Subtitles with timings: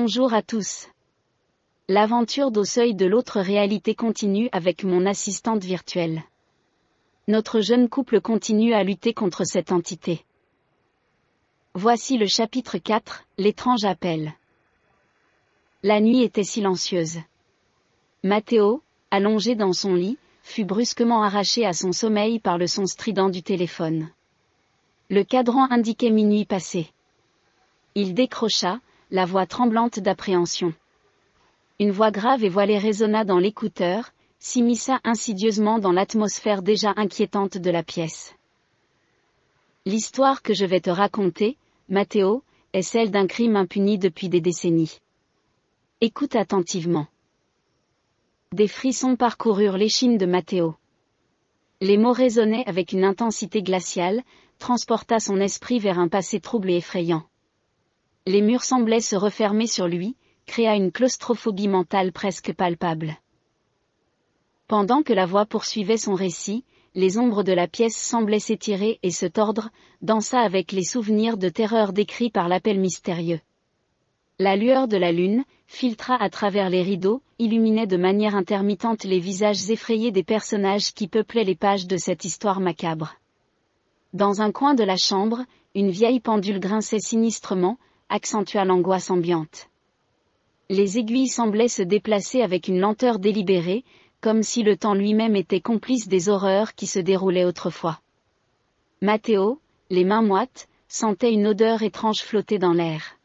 [0.00, 0.86] Bonjour à tous.
[1.88, 6.22] L'aventure d'au seuil de l'autre réalité continue avec mon assistante virtuelle.
[7.26, 10.24] Notre jeune couple continue à lutter contre cette entité.
[11.74, 14.34] Voici le chapitre 4, l'étrange appel.
[15.82, 17.18] La nuit était silencieuse.
[18.22, 23.30] Mathéo, allongé dans son lit, fut brusquement arraché à son sommeil par le son strident
[23.30, 24.10] du téléphone.
[25.10, 26.88] Le cadran indiquait minuit passé.
[27.96, 28.78] Il décrocha,
[29.10, 30.74] la voix tremblante d'appréhension.
[31.80, 37.70] Une voix grave et voilée résonna dans l'écouteur, s'immisça insidieusement dans l'atmosphère déjà inquiétante de
[37.70, 38.34] la pièce.
[39.86, 41.56] L'histoire que je vais te raconter,
[41.88, 44.98] Mathéo, est celle d'un crime impuni depuis des décennies.
[46.00, 47.06] Écoute attentivement.
[48.52, 50.74] Des frissons parcoururent l'échine de Mathéo.
[51.80, 54.22] Les mots résonnaient avec une intensité glaciale,
[54.58, 57.24] transporta son esprit vers un passé trouble et effrayant.
[58.28, 63.16] Les murs semblaient se refermer sur lui, créa une claustrophobie mentale presque palpable.
[64.66, 66.62] Pendant que la voix poursuivait son récit,
[66.94, 69.70] les ombres de la pièce semblaient s'étirer et se tordre,
[70.02, 73.40] dansa avec les souvenirs de terreur décrits par l'appel mystérieux.
[74.38, 79.20] La lueur de la lune, filtra à travers les rideaux, illuminait de manière intermittente les
[79.20, 83.14] visages effrayés des personnages qui peuplaient les pages de cette histoire macabre.
[84.12, 89.68] Dans un coin de la chambre, une vieille pendule grinçait sinistrement, accentua l'angoisse ambiante.
[90.70, 93.84] Les aiguilles semblaient se déplacer avec une lenteur délibérée,
[94.20, 98.00] comme si le temps lui-même était complice des horreurs qui se déroulaient autrefois.
[99.00, 103.18] Mathéo, les mains moites, sentait une odeur étrange flotter dans l'air.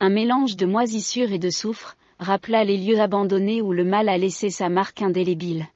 [0.00, 4.18] Un mélange de moisissure et de soufre, rappela les lieux abandonnés où le mal a
[4.18, 5.66] laissé sa marque indélébile.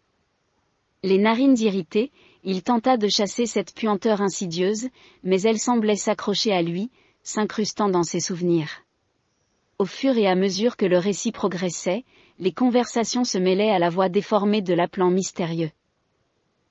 [1.03, 2.11] Les narines irritées,
[2.45, 4.89] il tenta de chasser cette puanteur insidieuse,
[5.23, 6.91] mais elle semblait s'accrocher à lui,
[7.29, 8.71] s'incrustant dans ses souvenirs.
[9.79, 12.05] Au fur et à mesure que le récit progressait,
[12.39, 15.71] les conversations se mêlaient à la voix déformée de l'appelant mystérieux.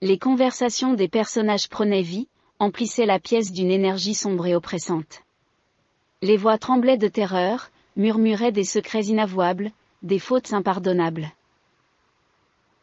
[0.01, 5.21] Les conversations des personnages prenaient vie, emplissaient la pièce d'une énergie sombre et oppressante.
[6.23, 9.69] Les voix tremblaient de terreur, murmuraient des secrets inavouables,
[10.01, 11.31] des fautes impardonnables.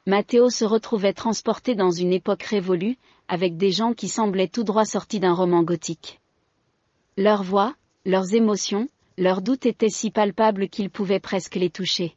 [0.06, 4.84] Mathéo se retrouvait transporté dans une époque révolue, avec des gens qui semblaient tout droit
[4.84, 6.20] sortis d'un roman gothique.
[7.16, 8.88] Leurs voix, leurs émotions,
[9.18, 12.16] leurs doutes étaient si palpables qu'ils pouvaient presque les toucher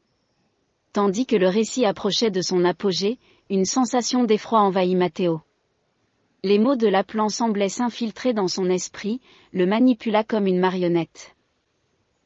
[0.98, 3.20] tandis que le récit approchait de son apogée,
[3.52, 5.42] une sensation d'effroi envahit Mathéo.
[6.44, 9.22] Les mots de l'appelant semblaient s'infiltrer dans son esprit,
[9.54, 11.36] le manipula comme une marionnette.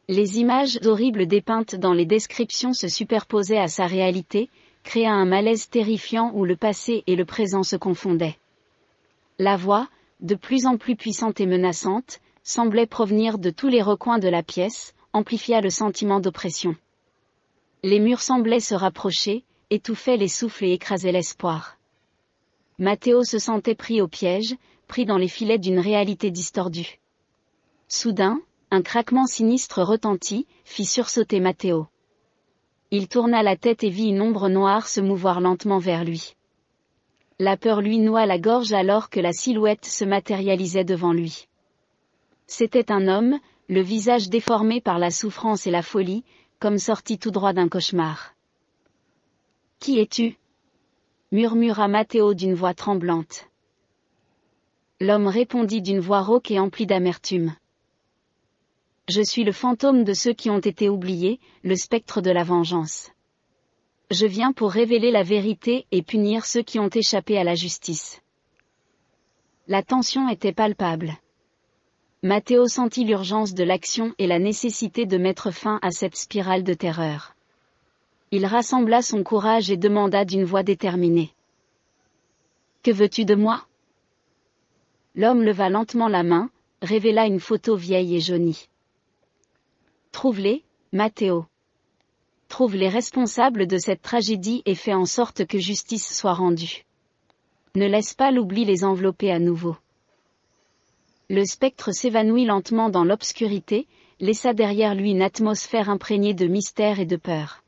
[0.07, 4.49] Les images horribles dépeintes dans les descriptions se superposaient à sa réalité,
[4.83, 8.37] créant un malaise terrifiant où le passé et le présent se confondaient.
[9.37, 9.89] La voix,
[10.21, 14.43] de plus en plus puissante et menaçante, semblait provenir de tous les recoins de la
[14.43, 16.75] pièce, amplifia le sentiment d'oppression.
[17.83, 21.77] Les murs semblaient se rapprocher, étouffaient les souffles et écrasaient l'espoir.
[22.77, 24.55] Mathéo se sentait pris au piège,
[24.87, 26.99] pris dans les filets d'une réalité distordue.
[27.87, 28.41] Soudain,
[28.71, 31.87] un craquement sinistre retentit, fit sursauter Mathéo.
[32.89, 36.35] Il tourna la tête et vit une ombre noire se mouvoir lentement vers lui.
[37.39, 41.47] La peur lui noua la gorge alors que la silhouette se matérialisait devant lui.
[42.53, 43.39] C'était un homme,
[43.69, 46.25] le visage déformé par la souffrance et la folie,
[46.59, 48.35] comme sorti tout droit d'un cauchemar.
[49.79, 50.35] Qui es-tu?
[51.31, 53.47] murmura Mathéo d'une voix tremblante.
[54.99, 57.55] L'homme répondit d'une voix rauque et emplie d'amertume.
[59.07, 63.11] Je suis le fantôme de ceux qui ont été oubliés, le spectre de la vengeance.
[64.09, 68.21] Je viens pour révéler la vérité et punir ceux qui ont échappé à la justice.
[69.69, 71.17] La tension était palpable.
[72.23, 76.75] Mathéo sentit l'urgence de l'action et la nécessité de mettre fin à cette spirale de
[76.75, 77.35] terreur.
[78.29, 81.33] Il rassembla son courage et demanda d'une voix déterminée.
[82.83, 83.65] Que veux-tu de moi?
[85.15, 86.51] L'homme leva lentement la main,
[86.83, 88.69] révéla une photo vieille et jaunie.
[90.11, 91.47] Trouve-les, Mathéo.
[92.49, 96.85] Trouve les responsables de cette tragédie et fais en sorte que justice soit rendue.
[97.73, 99.75] Ne laisse pas l'oubli les envelopper à nouveau.
[101.33, 103.87] Le spectre s'évanouit lentement dans l'obscurité,
[104.19, 107.63] laissa derrière lui une atmosphère imprégnée de mystère et de peur.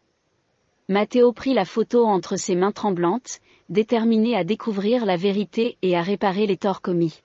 [0.90, 3.40] Mathéo prit la photo entre ses mains tremblantes,
[3.70, 7.22] déterminé à découvrir la vérité et à réparer les torts commis.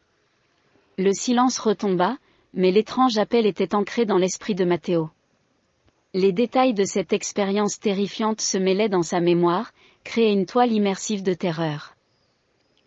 [0.97, 2.19] Le silence retomba,
[2.55, 5.11] mais l'étrange appel était ancré dans l'esprit de Mathéo.
[6.15, 9.73] Les détails de cette expérience terrifiante se mêlaient dans sa mémoire,
[10.05, 11.97] créaient une toile immersive de terreur.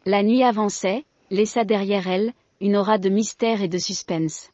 [0.05, 2.31] La nuit avançait, laissa derrière elle,
[2.61, 4.51] une aura de mystère et de suspense.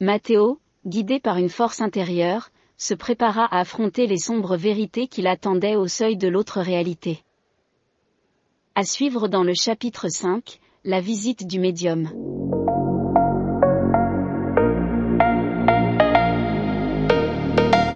[0.00, 5.76] Mathéo, guidé par une force intérieure, se prépara à affronter les sombres vérités qui l'attendaient
[5.76, 7.22] au seuil de l'autre réalité.
[8.74, 12.10] À suivre dans le chapitre 5, la visite du médium.